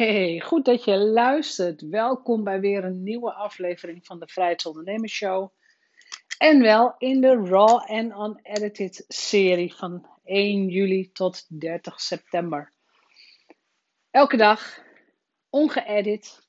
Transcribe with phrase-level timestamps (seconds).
[0.00, 1.88] Hey, goed dat je luistert.
[1.88, 5.52] Welkom bij weer een nieuwe aflevering van de Vrijheidsondernemers Show.
[6.38, 12.72] En wel in de Raw and Unedited serie van 1 juli tot 30 september.
[14.10, 14.82] Elke dag,
[15.50, 16.48] ongeëdit,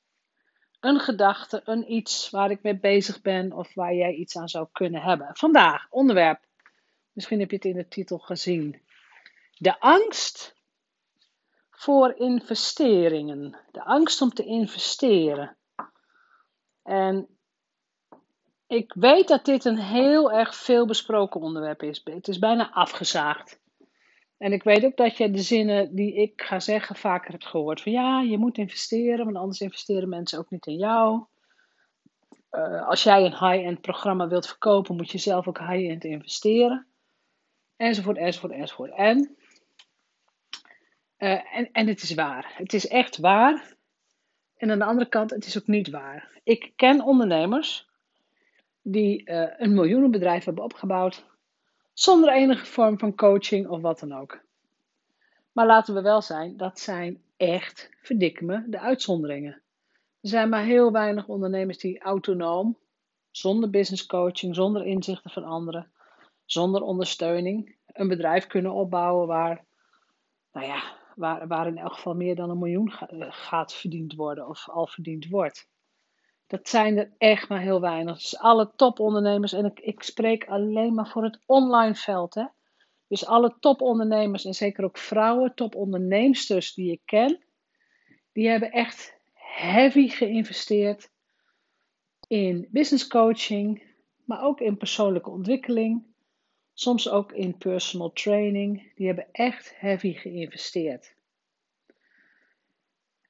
[0.80, 4.68] een gedachte, een iets waar ik mee bezig ben of waar jij iets aan zou
[4.72, 5.30] kunnen hebben.
[5.32, 6.40] Vandaag, onderwerp.
[7.12, 8.82] Misschien heb je het in de titel gezien.
[9.58, 10.60] De angst
[11.82, 13.56] voor investeringen.
[13.70, 15.56] De angst om te investeren.
[16.82, 17.28] En
[18.66, 22.00] ik weet dat dit een heel erg veel besproken onderwerp is.
[22.04, 23.60] Het is bijna afgezaagd.
[24.38, 27.82] En ik weet ook dat je de zinnen die ik ga zeggen vaker hebt gehoord.
[27.82, 31.24] Van ja, je moet investeren, want anders investeren mensen ook niet in jou.
[32.50, 36.86] Uh, als jij een high-end programma wilt verkopen, moet je zelf ook high-end investeren.
[37.76, 38.92] Enzovoort, enzovoort, enzovoort.
[38.96, 39.36] En
[41.22, 42.52] uh, en, en het is waar.
[42.56, 43.74] Het is echt waar.
[44.56, 46.40] En aan de andere kant, het is ook niet waar.
[46.42, 47.88] Ik ken ondernemers
[48.82, 51.24] die uh, een miljoenenbedrijf hebben opgebouwd
[51.92, 54.40] zonder enige vorm van coaching of wat dan ook.
[55.52, 59.60] Maar laten we wel zijn, dat zijn echt, verdikken me, de uitzonderingen.
[60.20, 62.76] Er zijn maar heel weinig ondernemers die autonoom,
[63.30, 65.90] zonder business coaching, zonder inzichten van anderen,
[66.44, 69.64] zonder ondersteuning, een bedrijf kunnen opbouwen waar,
[70.52, 74.48] nou ja, waar, waar in elk geval meer dan een miljoen eh, gaat verdiend worden
[74.48, 75.70] of al verdiend wordt.
[76.46, 78.18] Dat zijn er echt maar heel weinig.
[78.18, 82.34] Dus alle topondernemers, en ik, ik spreek alleen maar voor het online veld.
[82.34, 82.44] Hè?
[83.06, 87.44] Dus alle topondernemers en zeker ook vrouwen, topondernemsters die ik ken,
[88.32, 91.10] die hebben echt heavy geïnvesteerd
[92.26, 93.82] in business coaching,
[94.24, 96.11] maar ook in persoonlijke ontwikkeling,
[96.74, 98.92] soms ook in personal training.
[98.94, 101.14] Die hebben echt heavy geïnvesteerd.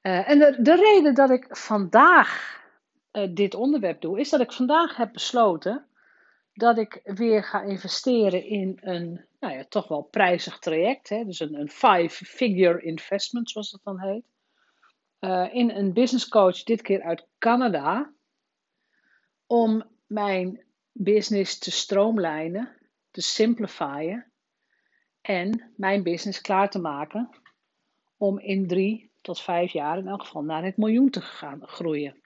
[0.01, 2.61] Uh, en de, de, reden dat ik vandaag
[3.11, 5.87] uh, dit onderwerp doe, is dat ik vandaag heb besloten
[6.53, 11.09] dat ik weer ga investeren in een, nou ja, toch wel prijzig traject.
[11.09, 11.25] Hè?
[11.25, 14.25] Dus een, een five-figure investment, zoals dat dan heet.
[15.19, 18.13] Uh, in een business coach, dit keer uit Canada,
[19.47, 22.77] om mijn business te stroomlijnen
[23.13, 24.31] te simplifyen
[25.21, 27.29] en mijn business klaar te maken
[28.17, 32.21] om in drie tot vijf jaar in elk geval naar het miljoen te gaan groeien.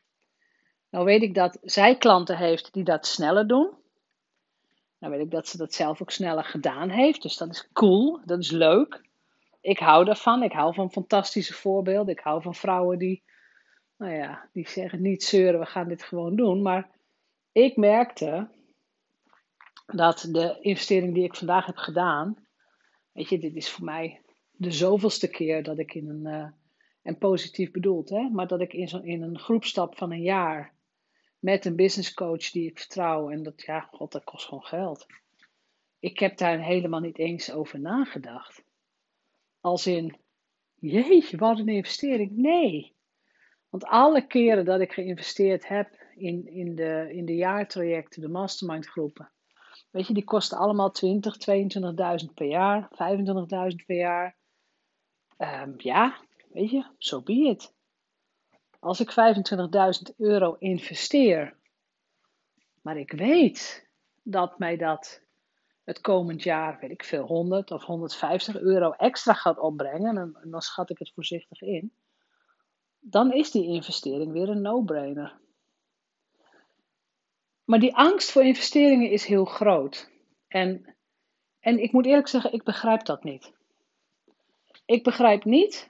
[0.90, 3.74] Nou weet ik dat zij klanten heeft die dat sneller doen.
[5.00, 7.22] Nou weet ik dat ze dat zelf ook sneller gedaan heeft.
[7.22, 9.02] Dus dat is cool, dat is leuk.
[9.62, 10.44] Ik hou daarvan.
[10.44, 12.14] Ik hou van fantastische voorbeelden.
[12.14, 13.24] Ik hou van vrouwen die,
[13.98, 16.62] nou ja, die zeggen niet zeuren, we gaan dit gewoon doen.
[16.62, 16.90] Maar
[17.52, 18.50] ik merkte
[19.96, 22.48] dat de investering die ik vandaag heb gedaan,
[23.12, 24.22] weet je, dit is voor mij
[24.52, 26.48] de zoveelste keer dat ik in een, uh,
[27.02, 30.22] en positief bedoeld, hè, maar dat ik in, zo, in een groep stap van een
[30.22, 30.74] jaar
[31.40, 35.06] met een business coach die ik vertrouw en dat, ja, god, dat kost gewoon geld.
[36.00, 38.64] Ik heb daar helemaal niet eens over nagedacht.
[39.59, 40.16] Als in,
[40.75, 42.31] jeetje, wat een investering.
[42.36, 42.96] Nee.
[43.69, 48.88] Want alle keren dat ik geïnvesteerd heb in, in, de, in de jaartrajecten, de mastermind
[48.88, 49.31] groepen,
[49.90, 51.36] Weet je, die kosten allemaal 20,
[52.28, 54.36] 22.000 per jaar, 25.000 per jaar.
[55.38, 56.18] Um, ja,
[56.52, 57.74] weet je, zo be it.
[58.80, 59.12] Als ik
[60.09, 61.56] 25.000 euro investeer,
[62.81, 63.90] maar ik weet
[64.24, 65.22] dat mij dat
[65.84, 70.50] het komend jaar, weet ik veel, 100 of 150 euro extra gaat opbrengen, en, en
[70.50, 71.92] dan schat ik het voorzichtig in,
[73.00, 75.40] dan is die investering weer een no-brainer.
[77.68, 80.12] Maar die angst voor investeringen is heel groot.
[80.48, 80.96] En,
[81.60, 83.54] en ik moet eerlijk zeggen, ik begrijp dat niet.
[84.86, 85.90] Ik begrijp niet,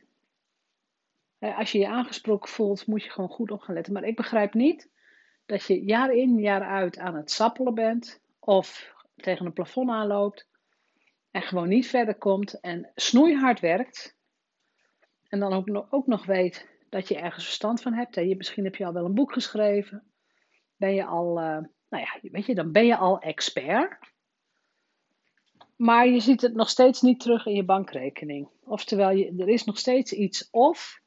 [1.40, 3.94] als je je aangesproken voelt, moet je gewoon goed op gaan letten.
[3.94, 4.90] Maar ik begrijp niet
[5.46, 10.48] dat je jaar in, jaar uit aan het sappelen bent of tegen een plafond aanloopt
[11.32, 14.18] en gewoon niet verder komt en snoeihard werkt.
[15.28, 18.38] En dan ook nog, ook nog weet dat je ergens verstand van hebt.
[18.38, 20.12] Misschien heb je al wel een boek geschreven
[20.78, 21.58] ben je al, uh,
[21.90, 23.98] nou ja, weet je, dan ben je al expert.
[25.76, 28.50] Maar je ziet het nog steeds niet terug in je bankrekening.
[28.64, 31.02] Oftewel, je, er is nog steeds iets of,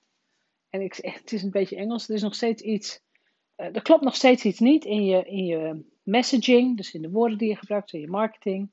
[0.69, 3.01] en ik, het is een beetje Engels, er is nog steeds iets,
[3.57, 7.11] uh, er klopt nog steeds iets niet in je, in je messaging, dus in de
[7.11, 8.71] woorden die je gebruikt, in je marketing.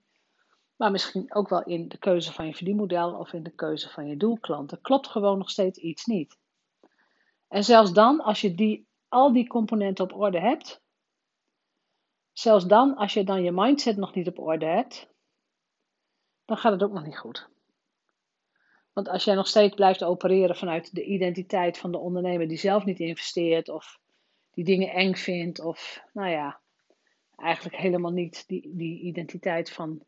[0.76, 4.08] Maar misschien ook wel in de keuze van je verdienmodel of in de keuze van
[4.08, 4.72] je doelklant.
[4.72, 6.38] Er klopt gewoon nog steeds iets niet.
[7.48, 10.82] En zelfs dan, als je die, al die componenten op orde hebt,
[12.38, 15.08] Zelfs dan, als je dan je mindset nog niet op orde hebt,
[16.46, 17.50] dan gaat het ook nog niet goed.
[18.94, 22.86] Want als jij nog steeds blijft opereren vanuit de identiteit van de ondernemer die zelf
[22.86, 24.00] niet investeert of
[24.52, 26.60] die dingen eng vindt of nou ja,
[27.36, 30.04] eigenlijk helemaal niet die, die identiteit van,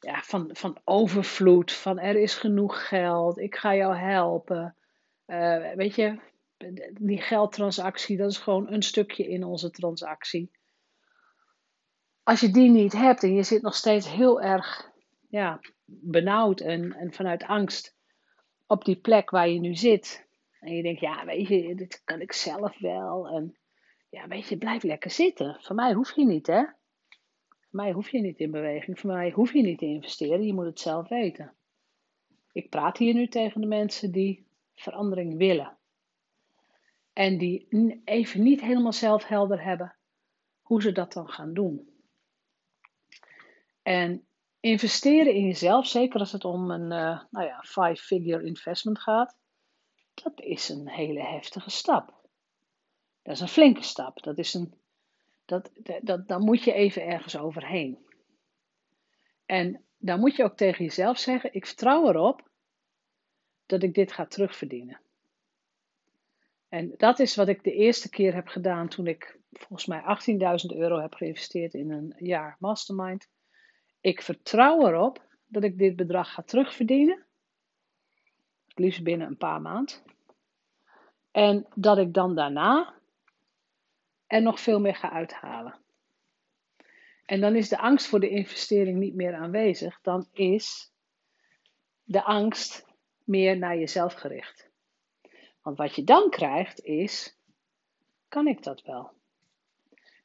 [0.00, 4.76] ja, van, van overvloed, van er is genoeg geld, ik ga jou helpen.
[5.26, 6.18] Uh, weet je,
[6.92, 10.50] die geldtransactie, dat is gewoon een stukje in onze transactie.
[12.26, 14.90] Als je die niet hebt en je zit nog steeds heel erg
[15.28, 17.96] ja, benauwd en, en vanuit angst
[18.66, 20.26] op die plek waar je nu zit.
[20.60, 23.28] En je denkt, ja, weet je, dit kan ik zelf wel.
[23.28, 23.56] En
[24.10, 25.56] ja, weet je, blijf lekker zitten.
[25.60, 26.64] Van mij hoef je niet, hè?
[27.48, 29.00] Van mij hoef je niet in beweging.
[29.00, 30.46] Van mij hoef je niet te investeren.
[30.46, 31.54] Je moet het zelf weten.
[32.52, 35.76] Ik praat hier nu tegen de mensen die verandering willen.
[37.12, 37.66] En die
[38.04, 39.96] even niet helemaal zelf helder hebben
[40.60, 41.94] hoe ze dat dan gaan doen.
[43.86, 44.26] En
[44.60, 49.36] investeren in jezelf, zeker als het om een uh, nou ja, five-figure investment gaat,
[50.14, 52.14] dat is een hele heftige stap.
[53.22, 54.22] Dat is een flinke stap.
[54.22, 54.74] Dat is een,
[55.44, 55.70] dat,
[56.02, 57.98] dat, dan moet je even ergens overheen.
[59.44, 62.48] En dan moet je ook tegen jezelf zeggen: ik vertrouw erop
[63.66, 65.00] dat ik dit ga terugverdienen.
[66.68, 70.02] En dat is wat ik de eerste keer heb gedaan toen ik volgens mij
[70.70, 73.34] 18.000 euro heb geïnvesteerd in een jaar mastermind.
[74.00, 77.24] Ik vertrouw erop dat ik dit bedrag ga terugverdienen.
[78.68, 79.96] Het liefst binnen een paar maanden.
[81.30, 82.94] En dat ik dan daarna
[84.26, 85.78] er nog veel meer ga uithalen.
[87.24, 90.00] En dan is de angst voor de investering niet meer aanwezig.
[90.00, 90.92] Dan is
[92.02, 92.86] de angst
[93.24, 94.70] meer naar jezelf gericht.
[95.62, 97.38] Want wat je dan krijgt is:
[98.28, 99.12] kan ik dat wel?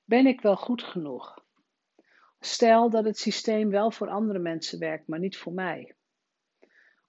[0.06, 1.44] Ben ik wel goed genoeg?
[2.44, 5.96] Stel dat het systeem wel voor andere mensen werkt, maar niet voor mij.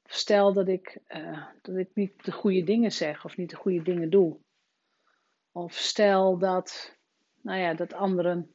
[0.05, 3.56] Of stel dat ik, uh, dat ik niet de goede dingen zeg of niet de
[3.56, 4.38] goede dingen doe.
[5.52, 6.96] Of stel dat,
[7.40, 8.55] nou ja, dat, anderen,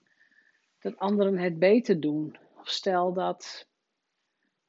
[0.79, 2.37] dat anderen het beter doen.
[2.59, 3.67] Of stel dat,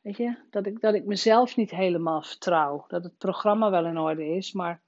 [0.00, 2.84] weet je, dat ik, dat ik mezelf niet helemaal vertrouw.
[2.86, 4.80] Dat het programma wel in orde is, maar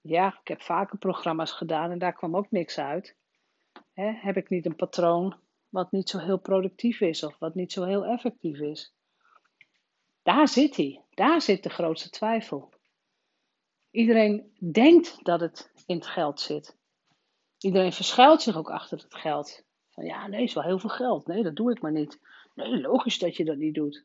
[0.00, 3.16] ja, ik heb vaker programma's gedaan en daar kwam ook niks uit.
[3.94, 7.84] heb ik niet een patroon wat niet zo heel productief is of wat niet zo
[7.84, 8.92] heel effectief is?
[10.22, 11.02] Daar zit hij.
[11.10, 12.72] Daar zit de grootste twijfel.
[13.90, 16.76] Iedereen denkt dat het in het geld zit.
[17.58, 19.64] Iedereen verschuilt zich ook achter het geld.
[19.88, 21.26] Van ja, nee, is wel heel veel geld.
[21.26, 22.20] Nee, dat doe ik maar niet.
[22.54, 24.04] Nee, logisch dat je dat niet doet.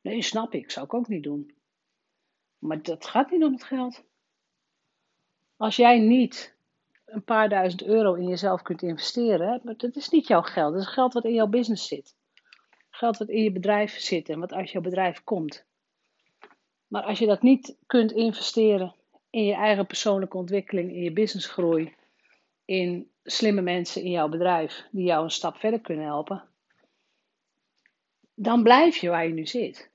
[0.00, 1.54] Nee, snap ik, zou ik ook niet doen.
[2.58, 4.04] Maar dat gaat niet om het geld.
[5.56, 6.51] Als jij niet
[7.12, 10.72] een paar duizend euro in jezelf kunt investeren, maar dat is niet jouw geld.
[10.72, 12.14] Dat is geld wat in jouw business zit.
[12.90, 15.64] Geld wat in je bedrijf zit en wat uit jouw bedrijf komt.
[16.86, 18.94] Maar als je dat niet kunt investeren
[19.30, 21.94] in je eigen persoonlijke ontwikkeling, in je businessgroei,
[22.64, 26.48] in slimme mensen in jouw bedrijf die jou een stap verder kunnen helpen,
[28.34, 29.90] dan blijf je waar je nu zit.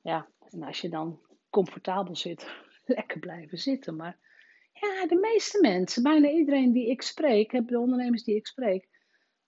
[0.00, 1.20] Ja, en als je dan
[1.50, 2.46] comfortabel zit,
[2.84, 3.96] lekker blijven zitten.
[3.96, 4.18] Maar
[4.72, 8.88] ja, de meeste mensen, bijna iedereen die ik spreek, de ondernemers die ik spreek,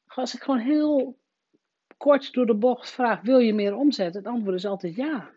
[0.06, 1.18] als ik gewoon heel
[1.96, 4.14] kort door de bocht vraag: wil je meer omzet?
[4.14, 5.30] Het antwoord is altijd ja.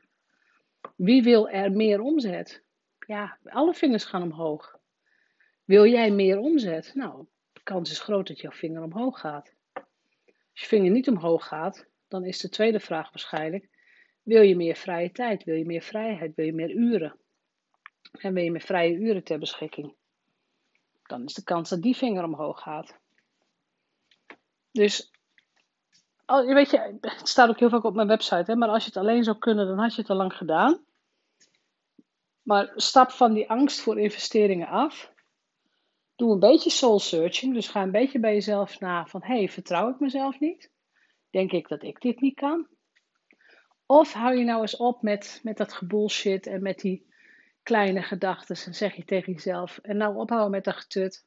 [0.95, 2.63] Wie wil er meer omzet?
[3.07, 4.79] Ja, alle vingers gaan omhoog.
[5.63, 6.91] Wil jij meer omzet?
[6.94, 9.56] Nou, de kans is groot dat jouw vinger omhoog gaat.
[9.73, 13.69] Als je vinger niet omhoog gaat, dan is de tweede vraag waarschijnlijk:
[14.23, 15.44] wil je meer vrije tijd?
[15.44, 16.35] Wil je meer vrijheid?
[16.35, 17.19] Wil je meer uren?
[18.11, 19.94] En wil je meer vrije uren ter beschikking?
[21.04, 22.95] Dan is de kans dat die vinger omhoog gaat.
[24.71, 25.11] Dus,
[26.26, 28.99] weet je, het staat ook heel vaak op mijn website, hè, maar als je het
[28.99, 30.85] alleen zou kunnen, dan had je het al lang gedaan.
[32.42, 35.11] Maar stap van die angst voor investeringen af.
[36.16, 39.90] Doe een beetje soul searching, dus ga een beetje bij jezelf na van, hey, vertrouw
[39.90, 40.71] ik mezelf niet?
[41.30, 42.68] Denk ik dat ik dit niet kan?
[43.85, 47.07] Of hou je nou eens op met, met dat gebullshit en met die
[47.68, 49.78] kleine gedachten en zeg je tegen jezelf.
[49.78, 51.26] En nou ophouden met dat getut.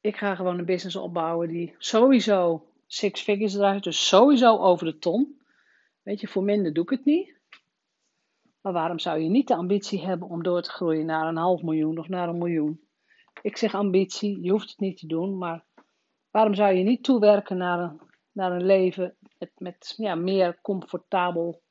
[0.00, 4.98] Ik ga gewoon een business opbouwen die sowieso six figures draait, dus sowieso over de
[4.98, 5.40] ton.
[6.02, 7.40] Weet je, voor minder doe ik het niet.
[8.60, 11.62] Maar waarom zou je niet de ambitie hebben om door te groeien naar een half
[11.62, 12.80] miljoen of naar een miljoen?
[13.42, 15.64] Ik zeg ambitie, je hoeft het niet te doen, maar
[16.30, 18.00] waarom zou je niet toewerken naar een,
[18.32, 21.62] naar een leven met, met ja, meer comfortabel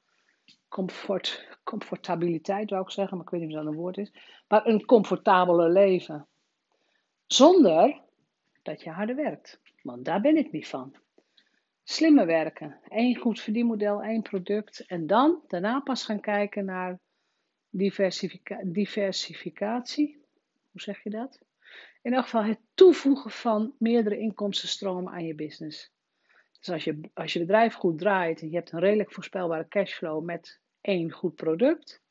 [0.71, 4.13] comfort, comfortabiliteit, wou ik zeggen, maar ik weet niet of dat een woord is.
[4.47, 6.27] Maar een comfortabeler leven.
[7.25, 8.01] Zonder
[8.61, 9.59] dat je harder werkt.
[9.81, 10.95] Want daar ben ik niet van.
[11.83, 12.79] Slimmer werken.
[12.87, 14.85] Eén goed verdienmodel, één product.
[14.85, 16.99] En dan daarna pas gaan kijken naar
[17.69, 20.25] diversifica diversificatie.
[20.71, 21.39] Hoe zeg je dat?
[22.01, 25.91] In elk geval het toevoegen van meerdere inkomstenstromen aan je business.
[26.61, 30.23] Dus als je, als je bedrijf goed draait en je hebt een redelijk voorspelbare cashflow
[30.23, 32.01] met één goed product,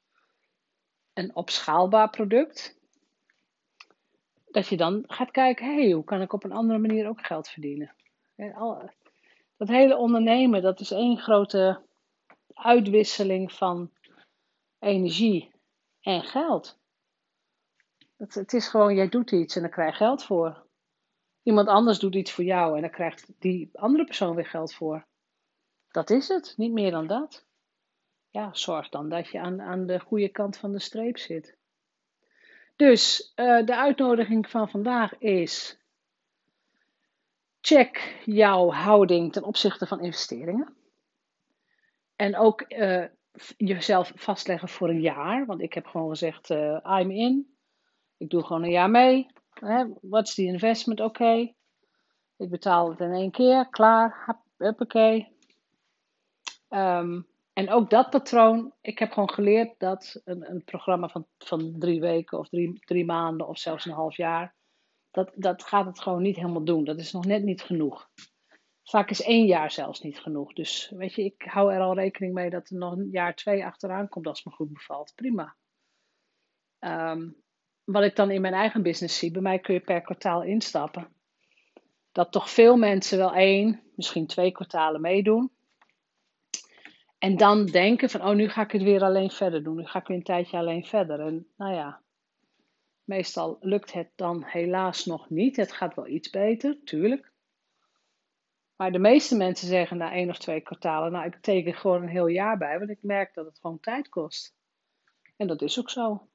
[1.12, 2.78] een opschaalbaar product,
[4.46, 7.26] dat je dan gaat kijken, hé, hey, hoe kan ik op een andere manier ook
[7.26, 7.94] geld verdienen?
[9.56, 11.82] Dat hele ondernemen, dat is één grote
[12.54, 13.90] uitwisseling van
[14.78, 15.50] energie
[16.00, 16.78] en geld.
[18.16, 20.68] Het, is gewoon, jij doet iets en daar krijg je geld voor.
[21.42, 25.06] Iemand anders doet iets voor jou en daar krijgt die andere persoon weer geld voor.
[25.90, 27.44] Dat is het, niet meer dan dat.
[28.30, 31.56] Ja, zorg dan dat je aan, aan de goede kant van de streep zit.
[32.76, 35.78] Dus uh, de uitnodiging van vandaag is:
[37.60, 40.74] check jouw houding ten opzichte van investeringen.
[42.16, 43.04] En ook uh,
[43.56, 45.46] jezelf vastleggen voor een jaar.
[45.46, 47.54] Want ik heb gewoon gezegd: uh, I'm in.
[48.16, 49.26] Ik doe gewoon een jaar mee.
[50.00, 51.00] Wat is die investment?
[51.00, 51.54] Oké.
[52.36, 53.68] Ik betaal het in één keer.
[53.68, 54.36] Klaar.
[54.56, 55.36] Huppakee.
[56.68, 58.72] Um, en ook dat patroon.
[58.80, 63.04] Ik heb gewoon geleerd dat een, een programma van, van drie weken of drie, drie
[63.04, 64.54] maanden of zelfs een half jaar.
[65.10, 66.84] Dat, dat gaat het gewoon niet helemaal doen.
[66.84, 68.10] Dat is nog net niet genoeg.
[68.84, 70.52] Vaak is één jaar zelfs niet genoeg.
[70.52, 73.64] Dus weet je, ik hou er al rekening mee dat er nog een jaar twee
[73.64, 75.12] achteraan komt als het me goed bevalt.
[75.14, 75.56] Prima.
[76.78, 77.36] Um,
[77.92, 81.08] wat ik dan in mijn eigen business zie, bij mij kun je per kwartaal instappen.
[82.12, 85.50] Dat toch veel mensen wel één, misschien twee kwartalen meedoen.
[87.18, 89.76] En dan denken van, oh nu ga ik het weer alleen verder doen.
[89.76, 91.20] Nu ga ik weer een tijdje alleen verder.
[91.20, 92.00] En nou ja,
[93.04, 95.56] meestal lukt het dan helaas nog niet.
[95.56, 97.32] Het gaat wel iets beter, tuurlijk.
[98.76, 102.08] Maar de meeste mensen zeggen na één of twee kwartalen, nou ik teken gewoon een
[102.08, 104.54] heel jaar bij, want ik merk dat het gewoon tijd kost.
[105.36, 106.28] En dat is ook zo.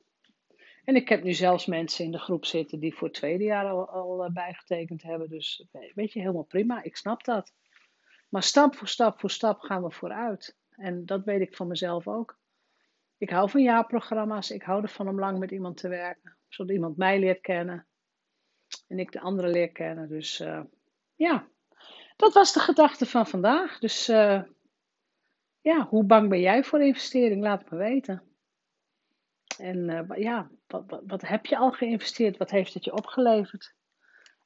[0.85, 3.65] En ik heb nu zelfs mensen in de groep zitten die voor het tweede jaar
[3.65, 5.29] al, al eh, bijgetekend hebben.
[5.29, 7.53] Dus weet je, helemaal prima, ik snap dat.
[8.29, 10.57] Maar stap voor stap voor stap gaan we vooruit.
[10.69, 12.39] En dat weet ik van mezelf ook.
[13.17, 14.51] Ik hou van jaarprogramma's.
[14.51, 16.37] Ik hou ervan om lang met iemand te werken.
[16.47, 17.87] Zodat iemand mij leert kennen.
[18.87, 20.09] En ik de andere leer kennen.
[20.09, 20.61] Dus uh,
[21.15, 21.47] ja,
[22.15, 23.79] dat was de gedachte van vandaag.
[23.79, 24.05] Dus
[25.65, 27.41] ja, hoe bang ben jij voor investering?
[27.41, 28.34] Laat het me weten.
[29.57, 32.37] En uh, ja, wat, wat, wat, heb je al geïnvesteerd?
[32.37, 33.75] Wat heeft het je opgeleverd?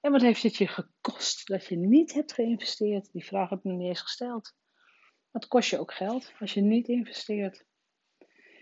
[0.01, 3.11] En wat heeft het je gekost dat je niet hebt geïnvesteerd?
[3.11, 4.53] Die vraag heb ik me niet eens gesteld.
[5.31, 7.65] Dat kost je ook geld als je niet investeert.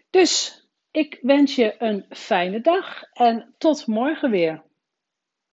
[0.09, 0.61] Dus
[0.91, 4.66] ik wens je een fijne dag en tot morgen weer.